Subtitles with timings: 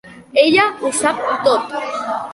[0.43, 1.77] Ella ho sap tot.